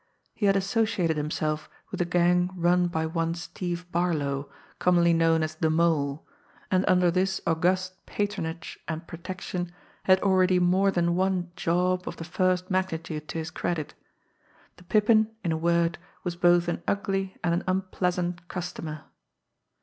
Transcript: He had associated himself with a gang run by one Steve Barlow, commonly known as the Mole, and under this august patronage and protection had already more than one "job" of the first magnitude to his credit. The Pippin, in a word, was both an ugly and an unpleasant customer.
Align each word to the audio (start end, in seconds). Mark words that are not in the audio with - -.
He 0.33 0.47
had 0.47 0.55
associated 0.55 1.15
himself 1.15 1.69
with 1.91 2.01
a 2.01 2.05
gang 2.05 2.49
run 2.55 2.87
by 2.87 3.05
one 3.05 3.35
Steve 3.35 3.85
Barlow, 3.91 4.49
commonly 4.79 5.13
known 5.13 5.43
as 5.43 5.53
the 5.53 5.69
Mole, 5.69 6.25
and 6.71 6.83
under 6.87 7.11
this 7.11 7.39
august 7.45 8.03
patronage 8.07 8.79
and 8.87 9.05
protection 9.05 9.71
had 10.05 10.19
already 10.23 10.57
more 10.57 10.89
than 10.89 11.15
one 11.15 11.51
"job" 11.55 12.07
of 12.07 12.15
the 12.17 12.23
first 12.23 12.71
magnitude 12.71 13.27
to 13.27 13.37
his 13.37 13.51
credit. 13.51 13.93
The 14.77 14.85
Pippin, 14.85 15.35
in 15.43 15.51
a 15.51 15.57
word, 15.57 15.99
was 16.23 16.35
both 16.35 16.67
an 16.67 16.81
ugly 16.87 17.37
and 17.43 17.53
an 17.53 17.63
unpleasant 17.67 18.47
customer. 18.47 19.03